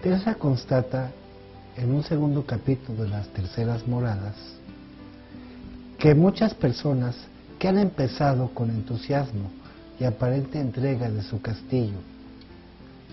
[0.00, 1.12] Teresa constata
[1.78, 4.34] en un segundo capítulo de las terceras moradas
[5.96, 7.14] que muchas personas
[7.58, 9.50] que han empezado con entusiasmo
[10.00, 11.98] y aparente entrega de su castillo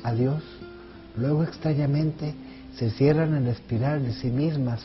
[0.04, 0.41] a Dios,
[1.16, 2.34] luego extrañamente
[2.76, 4.82] se cierran en la espiral de sí mismas,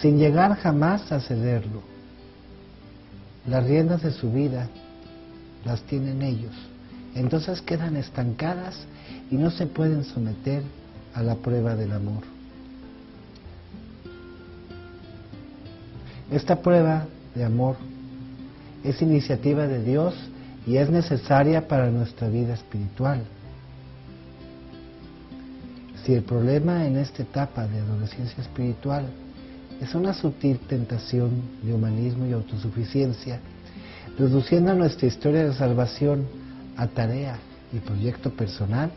[0.00, 1.80] sin llegar jamás a cederlo.
[3.46, 4.68] Las riendas de su vida
[5.64, 6.54] las tienen ellos,
[7.14, 8.76] entonces quedan estancadas
[9.30, 10.62] y no se pueden someter
[11.14, 12.33] a la prueba del amor.
[16.30, 17.76] Esta prueba de amor
[18.82, 20.14] es iniciativa de Dios
[20.66, 23.22] y es necesaria para nuestra vida espiritual.
[26.04, 29.06] Si el problema en esta etapa de adolescencia espiritual
[29.80, 31.30] es una sutil tentación
[31.62, 33.40] de humanismo y autosuficiencia,
[34.18, 36.26] reduciendo nuestra historia de salvación
[36.76, 37.38] a tarea
[37.72, 38.90] y proyecto personal,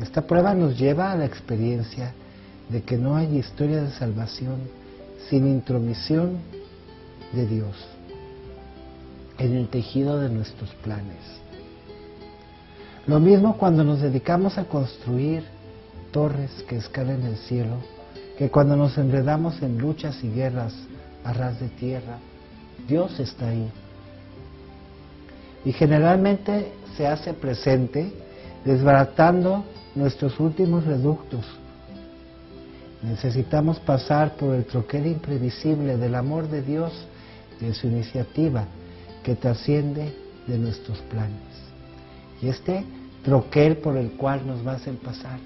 [0.00, 2.12] esta prueba nos lleva a la experiencia
[2.68, 4.83] de que no hay historia de salvación
[5.28, 6.38] sin intromisión
[7.32, 7.76] de Dios
[9.38, 11.18] en el tejido de nuestros planes.
[13.06, 15.44] Lo mismo cuando nos dedicamos a construir
[16.10, 17.76] torres que escalen el cielo,
[18.38, 20.72] que cuando nos enredamos en luchas y guerras
[21.24, 22.18] a ras de tierra,
[22.88, 23.70] Dios está ahí.
[25.64, 28.12] Y generalmente se hace presente
[28.64, 31.44] desbaratando nuestros últimos reductos.
[33.04, 36.92] Necesitamos pasar por el troquel imprevisible del amor de Dios,
[37.60, 38.64] de su iniciativa,
[39.22, 40.14] que trasciende
[40.46, 41.42] de nuestros planes.
[42.40, 42.82] Y este
[43.22, 45.38] troquel por el cual nos hacer pasar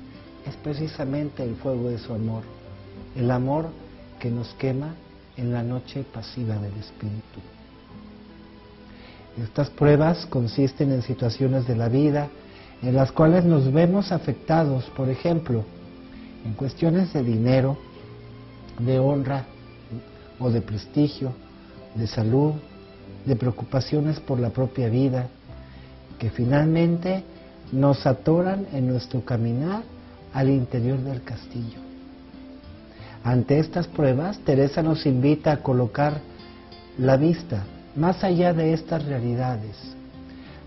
[0.47, 2.45] es precisamente el fuego de su amor,
[3.17, 3.71] el amor
[4.21, 4.95] que nos quema
[5.37, 7.41] en la noche pasiva del Espíritu.
[9.43, 12.29] Estas pruebas consisten en situaciones de la vida
[12.83, 15.65] en las cuales nos vemos afectados, por ejemplo,
[16.45, 17.77] en cuestiones de dinero,
[18.79, 19.47] de honra
[20.39, 21.33] o de prestigio,
[21.95, 22.55] de salud,
[23.25, 25.29] de preocupaciones por la propia vida,
[26.19, 27.25] que finalmente
[27.73, 29.83] nos atoran en nuestro caminar
[30.33, 31.79] al interior del castillo.
[33.25, 36.21] Ante estas pruebas, Teresa nos invita a colocar
[36.99, 37.65] la vista
[37.97, 39.77] más allá de estas realidades,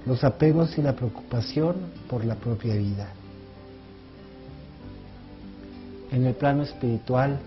[0.06, 1.76] los apegos y la preocupación
[2.10, 3.08] por la propia vida.
[6.12, 7.40] En el plano espiritual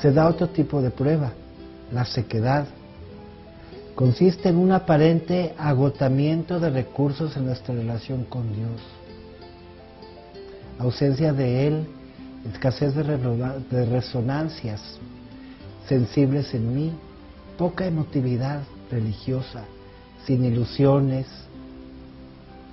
[0.00, 1.32] se da otro tipo de prueba,
[1.92, 2.66] la sequedad.
[3.94, 8.80] Consiste en un aparente agotamiento de recursos en nuestra relación con Dios.
[10.78, 11.86] Ausencia de Él,
[12.52, 14.80] escasez de, resonancias
[15.88, 16.92] sensibles en mí,
[17.56, 19.64] poca emotividad religiosa,
[20.26, 21.26] sin ilusiones,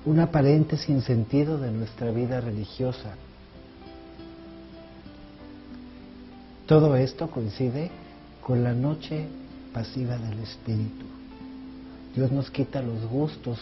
[0.06, 3.13] un aparente sinsentido de nuestra vida religiosa.
[6.69, 7.90] Todo esto coincide
[8.46, 9.25] con la noche
[9.74, 11.03] pasiva del Espíritu.
[12.16, 13.57] Dios nos quita los gustos,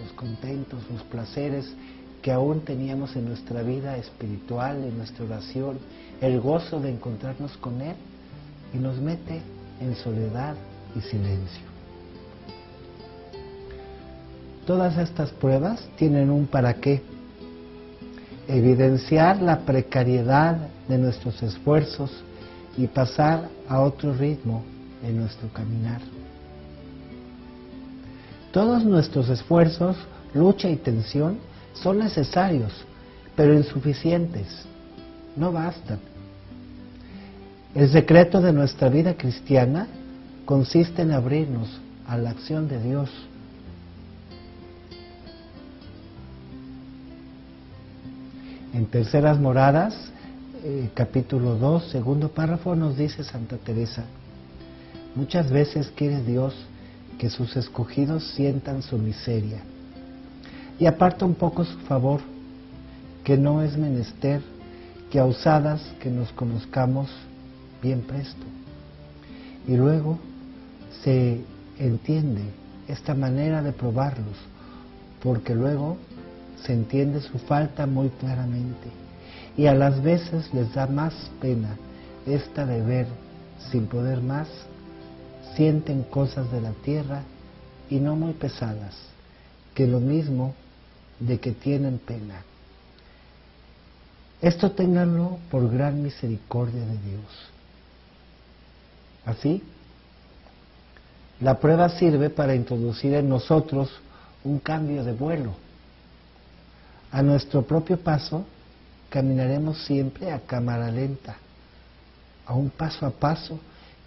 [0.00, 1.74] los contentos, los placeres
[2.22, 5.80] que aún teníamos en nuestra vida espiritual, en nuestra oración,
[6.20, 7.96] el gozo de encontrarnos con Él
[8.72, 9.40] y nos mete
[9.80, 10.54] en soledad
[10.94, 11.66] y silencio.
[14.68, 17.02] Todas estas pruebas tienen un para qué.
[18.46, 22.22] Evidenciar la precariedad de nuestros esfuerzos
[22.76, 24.62] y pasar a otro ritmo
[25.02, 26.00] en nuestro caminar.
[28.52, 29.96] Todos nuestros esfuerzos,
[30.34, 31.38] lucha y tensión
[31.74, 32.72] son necesarios,
[33.34, 34.64] pero insuficientes.
[35.36, 35.98] No bastan.
[37.74, 39.86] El secreto de nuestra vida cristiana
[40.46, 41.68] consiste en abrirnos
[42.06, 43.10] a la acción de Dios
[48.76, 49.96] En Terceras Moradas,
[50.68, 54.02] eh, capítulo 2, segundo párrafo, nos dice Santa Teresa,
[55.14, 56.56] muchas veces quiere Dios
[57.20, 59.60] que sus escogidos sientan su miseria
[60.80, 62.20] y aparta un poco su favor,
[63.22, 64.42] que no es menester
[65.08, 67.10] que a usadas que nos conozcamos
[67.80, 68.44] bien presto.
[69.68, 70.18] Y luego
[71.04, 71.42] se
[71.78, 72.42] entiende
[72.88, 74.36] esta manera de probarlos,
[75.22, 75.96] porque luego
[76.64, 79.05] se entiende su falta muy claramente
[79.56, 81.76] y a las veces les da más pena
[82.26, 83.06] esta de ver
[83.70, 84.48] sin poder más,
[85.54, 87.22] sienten cosas de la tierra
[87.88, 88.94] y no muy pesadas,
[89.74, 90.54] que lo mismo
[91.18, 92.42] de que tienen pena.
[94.42, 97.24] Esto ténganlo por gran misericordia de Dios.
[99.24, 99.62] Así,
[101.40, 103.90] la prueba sirve para introducir en nosotros
[104.44, 105.52] un cambio de vuelo.
[107.10, 108.44] A nuestro propio paso,
[109.16, 111.36] caminaremos siempre a cámara lenta,
[112.44, 113.58] a un paso a paso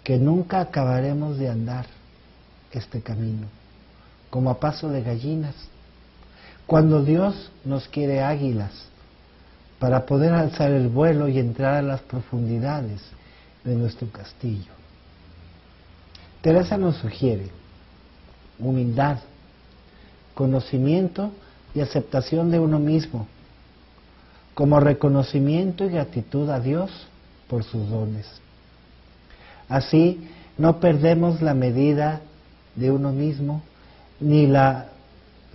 [0.04, 1.86] que nunca acabaremos de andar
[2.70, 3.48] este camino,
[4.30, 5.56] como a paso de gallinas.
[6.64, 8.70] Cuando Dios nos quiere águilas,
[9.80, 13.00] para poder alzar el vuelo y entrar a las profundidades
[13.64, 14.70] de nuestro castillo.
[16.40, 17.50] Teresa nos sugiere
[18.60, 19.18] humildad,
[20.34, 21.32] conocimiento
[21.74, 23.26] y aceptación de uno mismo,
[24.60, 26.90] como reconocimiento y gratitud a Dios
[27.48, 28.26] por sus dones.
[29.70, 30.28] Así
[30.58, 32.20] no perdemos la medida
[32.76, 33.62] de uno mismo
[34.20, 34.88] ni la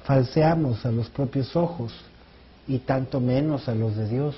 [0.06, 1.94] falseamos a los propios ojos
[2.68, 4.36] y tanto menos a los de Dios.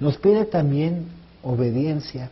[0.00, 1.08] Nos pide también
[1.42, 2.30] obediencia,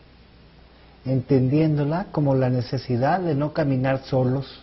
[1.04, 4.62] entendiéndola como la necesidad de no caminar solos,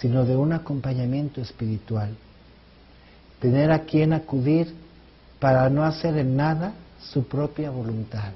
[0.00, 2.10] sino de un acompañamiento espiritual.
[3.40, 4.74] Tener a quien acudir
[5.38, 8.32] para no hacer en nada su propia voluntad.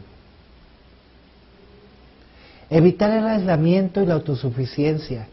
[2.71, 5.27] Evitar el aislamiento y la autosuficiencia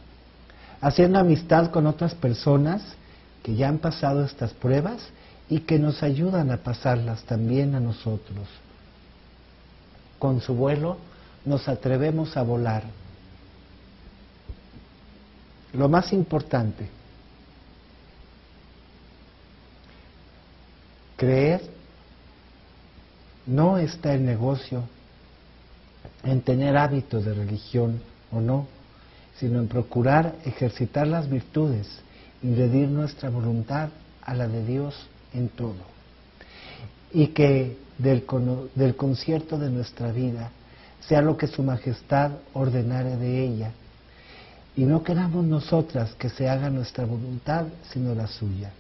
[0.82, 2.82] haciendo amistad con otras personas
[3.44, 5.02] que ya han pasado estas pruebas
[5.50, 8.48] y que nos ayudan a pasarlas también a nosotros.
[10.20, 10.98] Con su vuelo
[11.46, 12.84] nos atrevemos a volar.
[15.74, 16.90] Lo más importante,
[21.16, 21.62] creer
[23.46, 24.84] no está el negocio
[26.24, 28.02] en tener hábitos de religión
[28.32, 28.68] o no
[29.40, 31.88] sino en procurar ejercitar las virtudes
[32.44, 33.90] y medir nuestra voluntad
[34.22, 34.96] a la de Dios
[35.34, 35.78] en todo.
[37.14, 38.26] Y que del,
[38.76, 40.52] del concierto de nuestra vida
[41.00, 43.72] sea lo que Su Majestad ordenare de ella.
[44.76, 48.72] Y no queramos nosotras que se haga nuestra voluntad, sino la suya.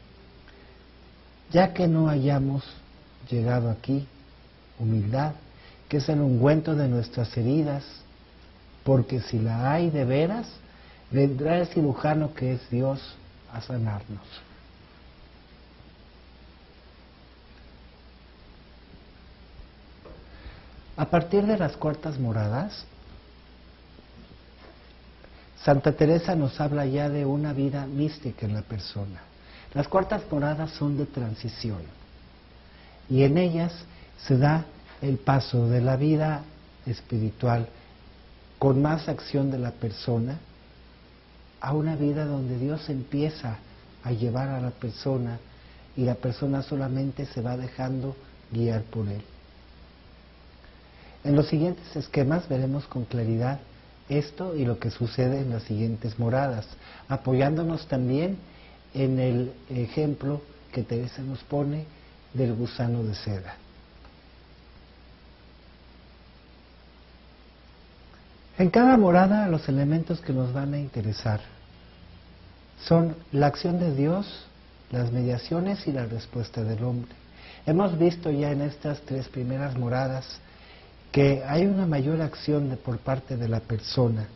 [1.52, 2.64] Ya que no hayamos
[3.30, 4.08] llegado aquí,
[4.80, 5.34] humildad,
[5.88, 7.84] que es el ungüento de nuestras heridas,
[8.84, 10.48] porque si la hay de veras,
[11.12, 13.02] vendrá el cirujano que es Dios
[13.52, 14.22] a sanarnos.
[20.96, 22.86] A partir de las cuartas moradas,
[25.64, 29.22] Santa Teresa nos habla ya de una vida mística en la persona.
[29.74, 31.82] Las cuartas moradas son de transición
[33.10, 33.74] y en ellas
[34.26, 34.66] se da
[35.02, 36.44] el paso de la vida
[36.86, 37.68] espiritual
[38.58, 40.40] con más acción de la persona
[41.62, 43.58] a una vida donde Dios empieza
[44.04, 45.40] a llevar a la persona
[45.96, 48.16] y la persona solamente se va dejando
[48.52, 49.22] guiar por Él.
[51.24, 53.60] En los siguientes esquemas veremos con claridad
[54.10, 56.66] esto y lo que sucede en las siguientes moradas,
[57.08, 58.38] apoyándonos también
[58.94, 60.42] en el ejemplo
[60.72, 61.86] que Teresa nos pone
[62.34, 63.56] del gusano de seda.
[68.58, 71.40] En cada morada los elementos que nos van a interesar
[72.84, 74.46] son la acción de Dios,
[74.92, 77.12] las mediaciones y la respuesta del hombre.
[77.66, 80.40] Hemos visto ya en estas tres primeras moradas
[81.12, 84.28] que hay una mayor acción de, por parte de la persona,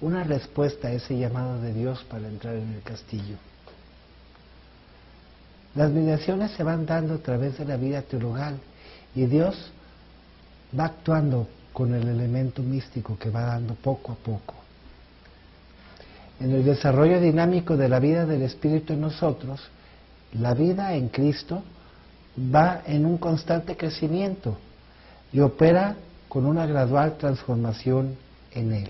[0.00, 3.36] una respuesta a ese llamado de Dios para entrar en el castillo.
[5.74, 8.58] Las mediaciones se van dando a través de la vida teologal
[9.14, 9.70] y Dios
[10.78, 14.54] va actuando con el elemento místico que va dando poco a poco.
[16.40, 19.60] En el desarrollo dinámico de la vida del Espíritu en nosotros,
[20.32, 21.62] la vida en Cristo
[22.36, 24.58] va en un constante crecimiento
[25.32, 25.96] y opera
[26.32, 28.16] con una gradual transformación
[28.52, 28.88] en Él.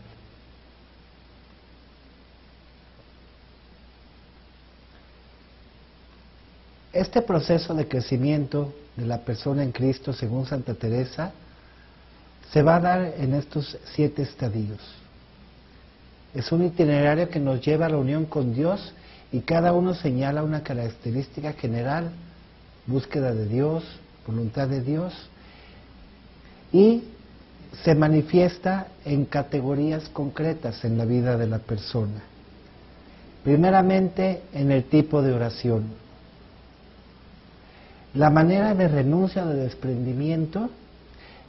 [6.93, 11.33] Este proceso de crecimiento de la persona en Cristo, según Santa Teresa,
[12.53, 14.79] se va a dar en estos siete estadios.
[16.35, 18.95] Es un itinerario que nos lleva a la unión con Dios
[19.33, 22.13] y cada uno señala una característica general,
[22.87, 23.83] búsqueda de Dios,
[24.29, 25.13] voluntad de Dios,
[26.73, 27.03] y
[27.85, 32.23] se manifiesta en categorías concretas en la vida de la persona.
[33.43, 36.03] Primeramente en el tipo de oración.
[38.15, 40.69] la manera de renuncia de desprendimiento,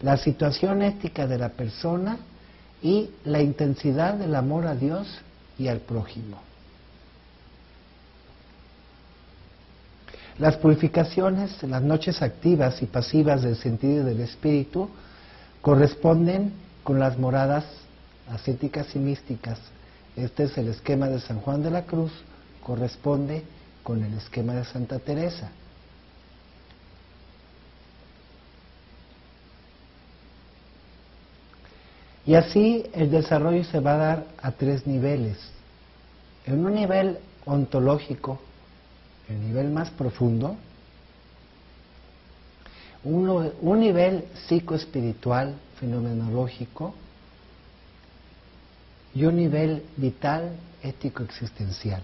[0.02, 2.18] la situación ética de la persona
[2.82, 5.08] y la intensidad del amor a Dios
[5.60, 6.38] y al prójimo.
[10.40, 14.90] Las purificaciones, las noches activas y pasivas del sentido y del espíritu
[15.64, 16.52] corresponden
[16.84, 17.64] con las moradas
[18.30, 19.58] ascéticas y místicas.
[20.18, 22.12] Este es el esquema de San Juan de la Cruz,
[22.62, 23.44] corresponde
[23.82, 25.50] con el esquema de Santa Teresa.
[32.26, 35.38] Y así el desarrollo se va a dar a tres niveles.
[36.46, 38.38] En un nivel ontológico,
[39.30, 40.58] el nivel más profundo,
[43.04, 46.94] un, nivel psicoespiritual, fenomenológico,
[49.16, 52.02] y un nivel vital, ético, existencial.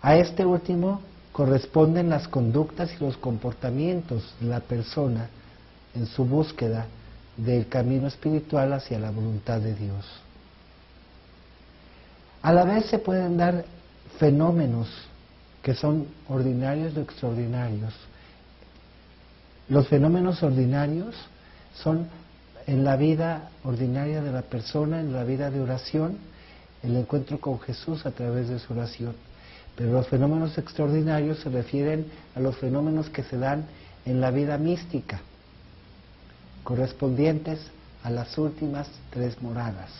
[0.00, 5.28] A este último corresponden las conductas y los comportamientos de la persona
[5.94, 6.86] en su búsqueda
[7.36, 10.04] del camino espiritual hacia la voluntad de Dios.
[12.42, 13.64] A la vez se pueden dar
[14.18, 14.88] fenómenos
[15.62, 17.94] que son ordinarios o extraordinarios.
[19.68, 21.14] Los fenómenos ordinarios
[21.74, 22.08] son
[22.66, 26.18] en la vida ordinaria de la persona, en la vida de oración,
[26.82, 29.14] el encuentro con Jesús a través de su oración.
[29.76, 33.64] Pero los fenómenos extraordinarios se refieren a los fenómenos que se dan
[34.04, 35.20] en la vida mística,
[36.64, 37.60] correspondientes
[38.02, 39.90] a las últimas tres moradas.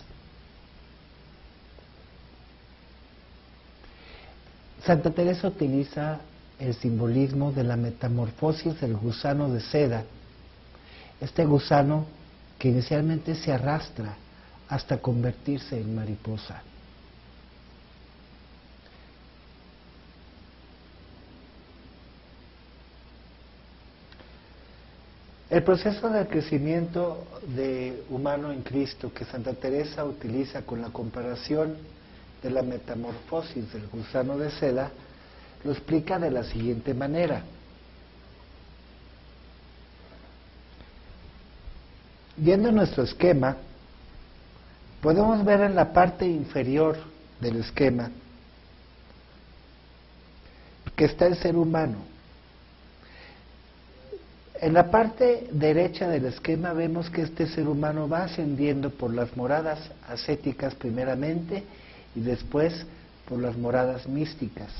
[4.84, 6.20] Santa Teresa utiliza
[6.58, 10.04] el simbolismo de la metamorfosis del gusano de seda.
[11.20, 12.06] Este gusano
[12.58, 14.16] que inicialmente se arrastra
[14.68, 16.62] hasta convertirse en mariposa.
[25.48, 31.76] El proceso de crecimiento de humano en Cristo que Santa Teresa utiliza con la comparación
[32.42, 34.90] de la metamorfosis del gusano de seda,
[35.64, 37.42] lo explica de la siguiente manera.
[42.36, 43.56] Viendo nuestro esquema,
[45.00, 46.96] podemos ver en la parte inferior
[47.40, 48.10] del esquema
[50.96, 52.12] que está el ser humano
[54.62, 59.36] en la parte derecha del esquema vemos que este ser humano va ascendiendo por las
[59.36, 61.64] moradas ascéticas primeramente
[62.14, 62.86] y después
[63.28, 64.70] por las moradas místicas.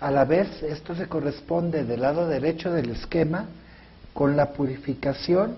[0.00, 3.46] A la vez, esto se corresponde del lado derecho del esquema
[4.14, 5.56] con la purificación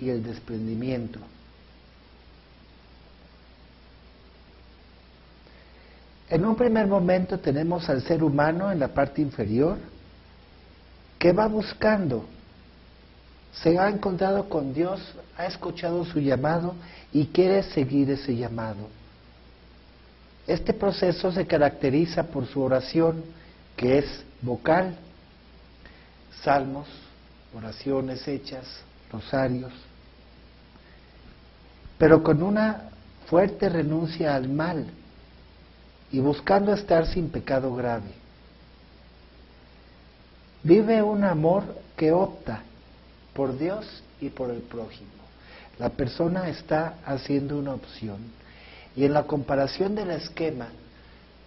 [0.00, 1.18] y el desprendimiento.
[6.30, 9.78] En un primer momento tenemos al ser humano en la parte inferior,
[11.24, 12.26] ¿Qué va buscando?
[13.62, 15.00] Se ha encontrado con Dios,
[15.36, 16.74] ha escuchado su llamado
[17.12, 18.88] y quiere seguir ese llamado.
[20.46, 23.24] Este proceso se caracteriza por su oración,
[23.76, 24.96] que es vocal,
[26.42, 26.86] salmos,
[27.56, 28.66] oraciones hechas,
[29.10, 29.72] rosarios,
[31.96, 32.90] pero con una
[33.26, 34.86] fuerte renuncia al mal
[36.10, 38.24] y buscando estar sin pecado grave
[40.64, 41.62] vive un amor
[41.96, 42.62] que opta
[43.34, 45.10] por Dios y por el prójimo.
[45.78, 48.18] La persona está haciendo una opción.
[48.96, 50.68] Y en la comparación del esquema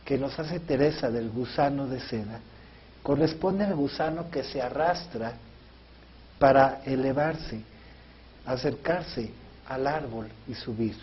[0.03, 2.39] que nos hace Teresa del gusano de seda,
[3.03, 5.33] corresponde al gusano que se arrastra
[6.39, 7.61] para elevarse,
[8.45, 9.31] acercarse
[9.67, 10.95] al árbol y subir.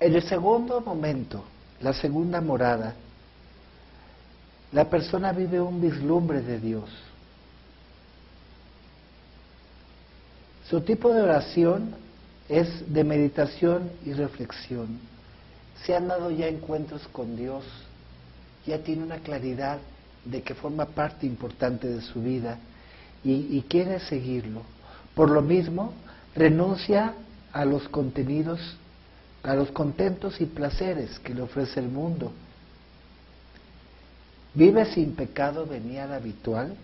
[0.00, 1.44] En el segundo momento,
[1.80, 2.94] la segunda morada,
[4.72, 6.88] la persona vive un vislumbre de Dios.
[10.68, 11.94] Su tipo de oración
[12.48, 14.98] es de meditación y reflexión.
[15.84, 17.64] Se han dado ya encuentros con Dios,
[18.66, 19.78] ya tiene una claridad
[20.24, 22.58] de que forma parte importante de su vida
[23.22, 24.62] y, y quiere seguirlo.
[25.14, 25.92] Por lo mismo,
[26.34, 27.14] renuncia
[27.52, 28.60] a los contenidos,
[29.42, 32.32] a los contentos y placeres que le ofrece el mundo
[34.54, 36.74] vive sin pecado venial habitual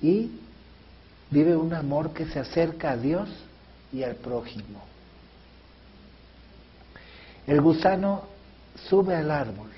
[0.00, 0.30] y
[1.30, 3.28] vive un amor que se acerca a Dios
[3.92, 4.82] y al prójimo.
[7.46, 8.24] El gusano
[8.88, 9.70] sube al árbol.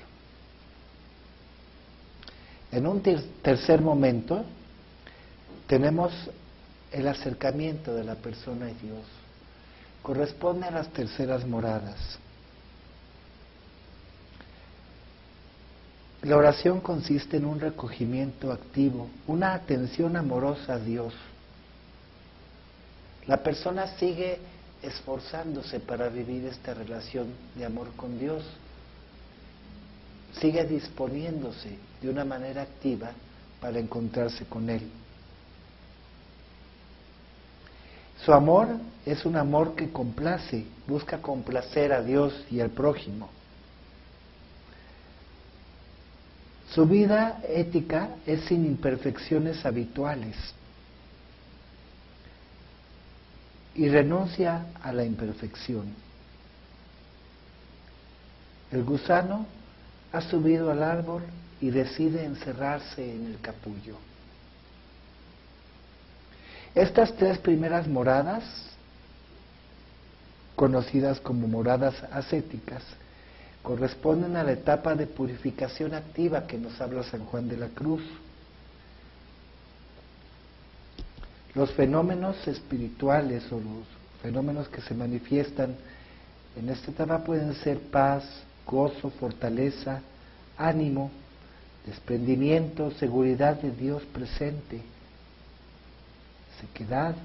[2.71, 4.43] En un tercer momento
[5.67, 6.11] tenemos
[6.91, 9.05] el acercamiento de la persona a Dios.
[10.01, 12.19] corresponde a las terceras moradas.
[16.25, 21.13] La oración consiste en un recogimiento activo, una atención amorosa a Dios.
[23.27, 24.39] La persona sigue
[24.81, 28.43] esforzándose para vivir esta relación de amor con Dios.
[30.41, 33.11] Sigue disponiéndose de una manera activa
[33.61, 34.89] para encontrarse con Él.
[38.25, 38.69] Su amor
[39.05, 43.29] es un amor que complace, busca complacer a Dios y al prójimo.
[46.75, 50.35] Su vida ética es sin imperfecciones habituales
[53.73, 55.85] y renuncia a la imperfección.
[58.73, 59.45] El gusano
[60.11, 61.23] ha subido al árbol
[61.61, 63.95] y decide encerrarse en el capullo.
[66.73, 68.43] Estas tres primeras moradas,
[70.57, 72.83] conocidas como moradas ascéticas,
[73.65, 78.03] corresponden a la etapa de purificación activa que nos habla San Juan de la Cruz.
[81.55, 83.87] Los fenómenos espirituales o los
[84.21, 85.75] fenómenos que se manifiestan
[86.55, 88.23] en esta etapa pueden ser paz,
[88.67, 89.99] gozo, fortaleza,
[90.57, 91.09] ánimo,
[91.85, 94.81] desprendimiento, seguridad de Dios presente,
[96.61, 97.15] sequedad.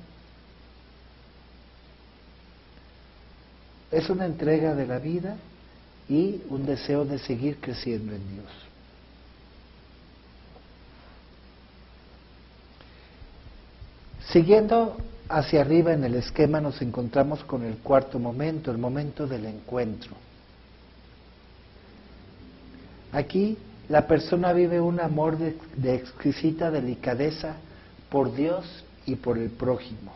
[3.90, 5.37] Es una entrega de la vida
[6.11, 8.50] y un deseo de seguir creciendo en Dios.
[14.33, 14.97] Siguiendo
[15.29, 20.17] hacia arriba en el esquema nos encontramos con el cuarto momento, el momento del encuentro.
[23.12, 23.57] Aquí
[23.88, 27.55] la persona vive un amor de, de, exquisita delicadeza
[28.09, 30.12] por Dios y por el prójimo.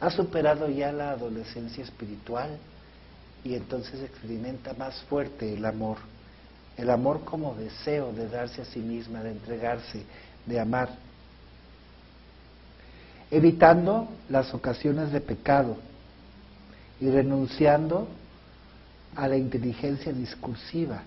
[0.00, 2.58] Ha superado ya la adolescencia espiritual,
[3.44, 5.98] y entonces experimenta más fuerte el amor.
[6.76, 10.02] El amor como deseo de darse a sí misma, de entregarse,
[10.46, 10.88] de amar.
[13.30, 15.76] Evitando las ocasiones de pecado
[17.00, 18.08] y renunciando
[19.14, 21.02] a la inteligencia discursiva.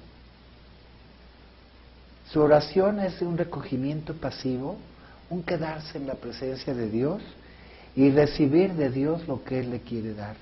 [2.32, 4.78] Su oración es un recogimiento pasivo,
[5.30, 7.22] un quedarse en la presencia de Dios
[7.96, 10.36] y recibir de Dios lo que Él le quiere dar.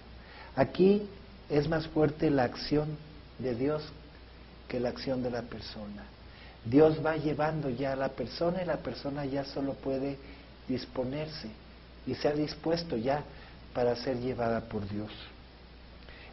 [0.56, 1.08] Aquí
[1.50, 2.98] es más fuerte la acción
[3.40, 3.84] de Dios
[4.68, 6.04] que la acción de la persona.
[6.64, 10.18] Dios va llevando ya a la persona y la persona ya solo puede
[10.68, 11.50] disponerse
[12.08, 13.24] y se ha dispuesto ya
[13.74, 15.12] para ser llevada por Dios.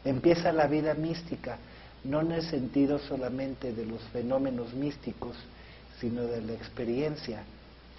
[0.05, 1.59] Empieza la vida mística,
[2.05, 5.37] no en el sentido solamente de los fenómenos místicos,
[6.01, 7.45] sino de la experiencia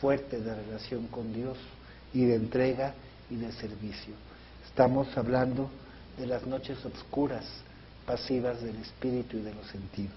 [0.01, 1.57] fuerte de relación con Dios
[2.13, 2.93] y de entrega
[3.29, 4.13] y de servicio.
[4.65, 5.69] Estamos hablando
[6.17, 7.45] de las noches oscuras,
[8.05, 10.11] pasivas del espíritu y de los sentidos.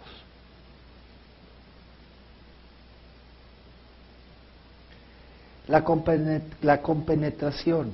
[5.69, 5.83] La,
[6.81, 7.93] compenetración,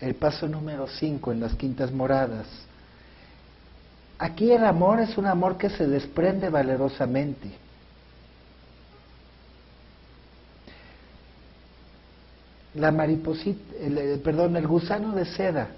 [0.00, 2.46] el paso número 5 en las quintas moradas.
[4.18, 7.50] Aquí el amor es un amor que se desprende valerosamente.
[12.74, 13.74] La mariposita,
[14.22, 15.70] perdón, el gusano de seda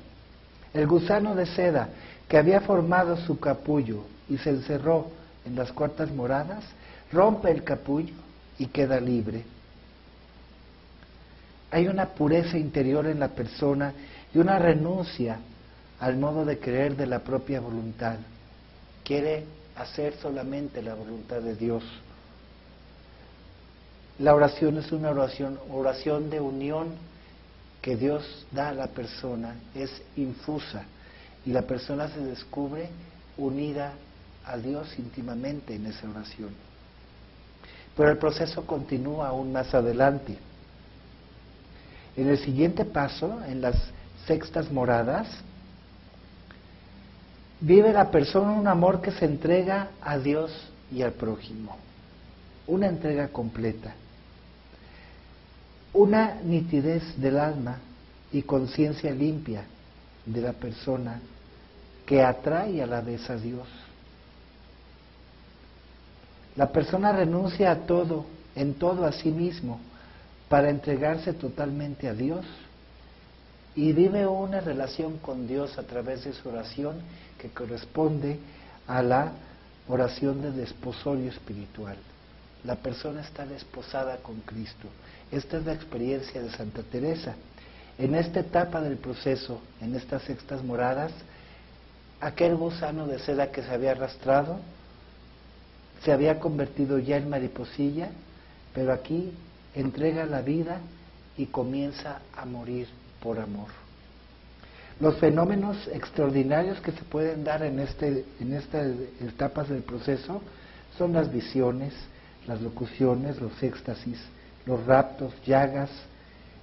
[0.75, 1.89] el gusano de seda
[2.29, 5.11] que había formado su capullo y se encerró
[5.45, 6.65] en las cuartas moradas,
[7.13, 8.15] rompe el capullo
[8.59, 9.45] y queda libre.
[11.71, 13.93] Hay una pureza interior en la persona
[14.35, 15.39] y una renuncia
[16.01, 18.17] al modo de creer de la propia voluntad.
[19.05, 19.45] Quiere
[19.77, 21.83] hacer solamente la voluntad de Dios.
[24.19, 26.89] La oración es una oración, oración de unión
[27.83, 30.85] que Dios da a la persona es infusa
[31.45, 32.89] y la persona se descubre
[33.37, 33.93] unida
[34.47, 36.51] a Dios íntimamente en esa oración.
[37.97, 40.39] Pero el proceso continúa aún más adelante.
[42.17, 43.77] En el siguiente paso, en las
[44.27, 45.29] sextas moradas,
[47.61, 50.53] vive la persona un amor que se entrega a Dios
[50.93, 51.77] y al prójimo.
[52.69, 53.95] Una entrega completa
[55.95, 57.79] una nitidez del alma
[58.33, 59.65] y conciencia limpia
[60.25, 61.21] de la persona
[62.07, 63.69] que atrae a la vez a Dios.
[66.57, 69.81] La persona renuncia a todo, en todo a sí mismo,
[70.49, 72.45] para entregarse totalmente a Dios
[73.75, 77.01] y vive una relación con Dios a través de su oración
[77.39, 78.39] que corresponde
[78.87, 79.33] a la
[79.89, 81.97] oración de desposorio espiritual.
[82.65, 84.89] La persona está desposada con Cristo
[85.33, 87.35] esta es la experiencia de Santa Teresa.
[87.99, 91.13] En esta etapa del proceso, en estas sextas moradas,
[92.21, 94.61] aquel gusano de seda que se había arrastrado
[96.05, 98.11] se había convertido ya en mariposilla,
[98.75, 99.33] pero aquí
[99.75, 100.81] entrega la vida
[101.37, 102.89] y comienza a morir
[103.21, 103.69] por amor.
[105.01, 108.89] Los fenómenos extraordinarios que se pueden dar en, este, en estas
[109.21, 110.43] etapas del proceso
[110.99, 111.95] son las visiones,
[112.47, 114.19] las locuciones, los éxtasis,
[114.67, 115.91] los raptos, llagas,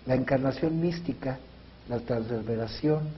[0.05, 1.39] la encarnación mística,
[1.87, 3.09] la transrevelación,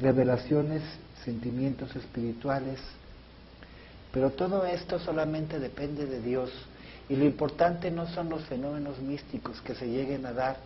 [0.00, 0.82] revelaciones,
[1.24, 2.80] sentimientos espirituales.
[4.12, 6.50] Pero todo esto solamente depende de Dios
[7.08, 10.56] y lo importante no son los fenómenos místicos que se lleguen a dar,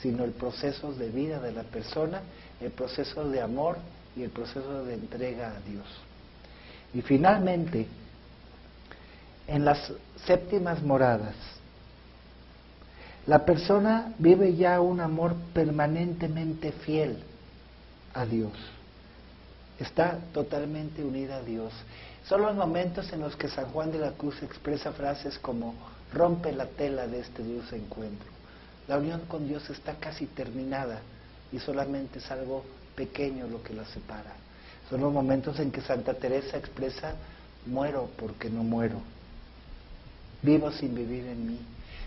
[0.00, 2.22] sino el proceso de vida de la persona,
[2.60, 3.76] el proceso de amor
[4.16, 5.86] y el proceso de entrega a Dios.
[6.94, 7.86] Y finalmente,
[9.46, 9.92] en las
[10.26, 11.34] séptimas moradas,
[13.26, 17.18] la persona vive ya un amor permanentemente fiel
[18.14, 18.52] a Dios.
[19.78, 21.72] Está totalmente unida a Dios.
[22.24, 25.74] Son los momentos en los que San Juan de la Cruz expresa frases como
[26.12, 28.28] rompe la tela de este dulce encuentro.
[28.88, 31.00] La unión con Dios está casi terminada
[31.52, 32.64] y solamente es algo
[32.96, 34.34] pequeño lo que la separa.
[34.90, 37.14] Son los momentos en que Santa Teresa expresa
[37.66, 39.00] muero porque no muero.
[40.42, 41.58] Vivo sin vivir en mí.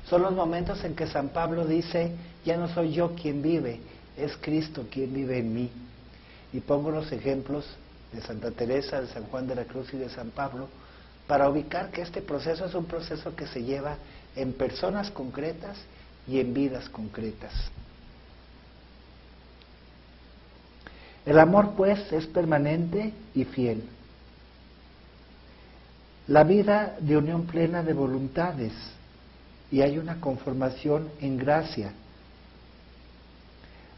[0.10, 2.12] Son los momentos en que San Pablo dice,
[2.46, 3.80] ya no soy yo quien vive,
[4.16, 5.72] es Cristo quien vive en mí.
[6.54, 7.66] Y pongo los ejemplos
[8.14, 10.68] de Santa Teresa, de San Juan de la Cruz y de San Pablo,
[11.28, 13.98] para ubicar que este proceso es un proceso que se lleva
[14.36, 15.78] en personas concretas
[16.28, 17.52] y en vidas concretas.
[21.26, 23.84] El amor, pues, es permanente y fiel.
[26.28, 28.72] La vida de unión plena de voluntades
[29.72, 31.94] y hay una conformación en gracia.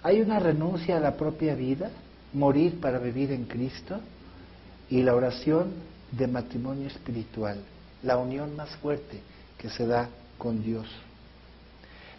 [0.03, 1.89] Hay una renuncia a la propia vida,
[2.33, 3.99] morir para vivir en Cristo
[4.89, 5.73] y la oración
[6.11, 7.59] de matrimonio espiritual,
[8.03, 9.19] la unión más fuerte
[9.57, 10.87] que se da con Dios.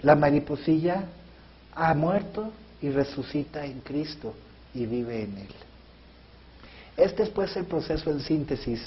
[0.02, 1.04] La mariposilla
[1.74, 4.34] ha muerto y resucita en Cristo
[4.74, 5.54] y vive en Él.
[6.96, 8.80] Este es pues el proceso en síntesis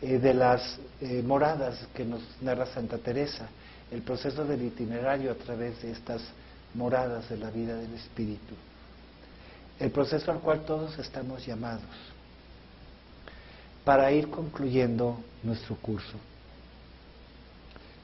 [0.00, 3.48] eh, de las eh, moradas que nos narra Santa Teresa,
[3.92, 6.22] el proceso del itinerario a través de estas
[6.74, 8.54] moradas de la vida del Espíritu,
[9.78, 11.82] el proceso al cual todos estamos llamados
[13.84, 16.16] para ir concluyendo nuestro curso.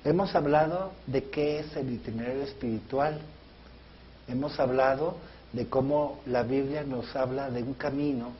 [0.05, 3.21] Hemos hablado de qué es el itinerario espiritual,
[4.29, 5.17] hemos hablado
[5.53, 8.33] de cómo la Biblia nos habla de un camino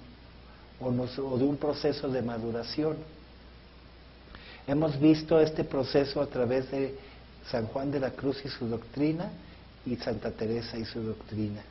[0.81, 2.97] o, de un proceso de maduración.
[4.67, 6.95] Hemos visto este proceso a través de
[7.51, 9.31] San Juan de la Cruz y su doctrina
[9.87, 11.63] y Santa Teresa y su doctrina.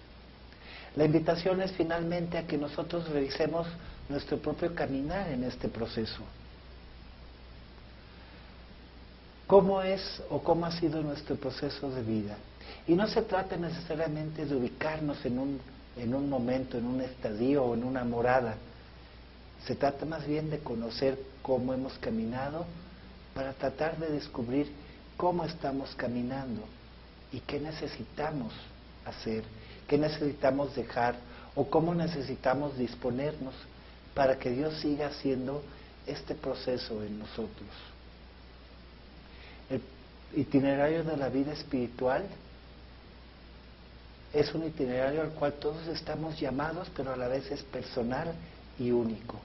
[0.96, 3.68] La invitación es finalmente a que nosotros revisemos
[4.10, 6.22] nuestro propio caminar en este proceso.
[9.46, 12.38] ¿Cómo es o cómo ha sido nuestro proceso de vida?
[12.88, 15.60] Y no se trata necesariamente de ubicarnos en un,
[15.96, 18.56] en un momento, en un estadio o en una morada.
[19.66, 22.66] Se trata más bien de conocer cómo hemos caminado
[23.34, 24.70] para tratar de descubrir
[25.18, 26.62] cómo estamos caminando
[27.32, 28.54] y qué necesitamos
[29.06, 29.44] hacer,
[29.88, 31.16] qué necesitamos dejar
[31.56, 33.54] o cómo necesitamos disponernos
[34.14, 35.64] para que Dios siga haciendo
[36.06, 37.70] este proceso en nosotros.
[39.70, 39.82] El
[40.40, 42.26] itinerario de la vida espiritual
[44.34, 48.34] es un itinerario al cual todos estamos llamados, pero a la vez es personal
[48.78, 49.40] y único.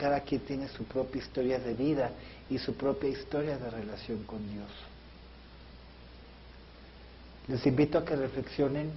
[0.00, 2.10] Cada quien tiene su propia historia de vida
[2.48, 4.70] y su propia historia de relación con Dios.
[7.48, 8.90] Les invito a que reflexionen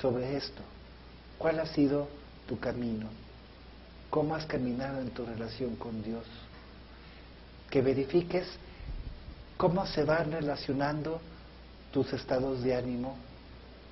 [0.00, 0.62] sobre esto.
[1.38, 2.08] ¿Cuál ha sido
[2.48, 3.08] tu camino?
[4.14, 6.22] cómo has caminado en tu relación con Dios.
[7.68, 8.46] Que verifiques
[9.56, 11.20] cómo se van relacionando
[11.92, 13.16] tus estados de ánimo,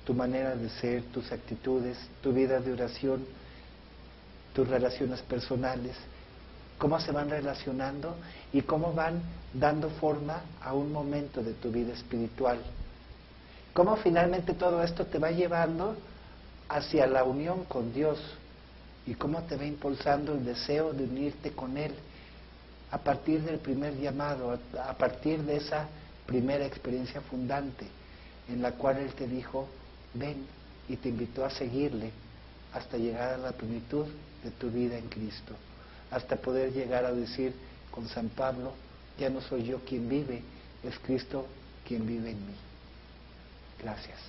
[0.05, 3.25] tu manera de ser, tus actitudes, tu vida de oración,
[4.55, 5.97] tus relaciones personales,
[6.77, 8.15] cómo se van relacionando
[8.51, 9.21] y cómo van
[9.53, 12.59] dando forma a un momento de tu vida espiritual.
[13.73, 15.95] Cómo finalmente todo esto te va llevando
[16.69, 18.19] hacia la unión con Dios,
[19.05, 21.93] y cómo te va impulsando el deseo de unirte con Él
[22.91, 25.87] a partir del primer llamado, a partir de esa
[26.25, 27.85] primera experiencia fundante
[28.47, 29.67] en la cual Él te dijo,
[30.13, 30.45] ven
[30.87, 32.11] y te invitó a seguirle
[32.73, 34.05] hasta llegar a la plenitud
[34.43, 35.53] de tu vida en Cristo,
[36.13, 37.53] hasta poder llegar a decir
[37.91, 38.71] con San Pablo,
[39.17, 40.41] ya no soy yo quien vive,
[40.83, 41.45] es Cristo
[41.87, 42.53] quien vive en mí.
[43.81, 44.19] Gracias.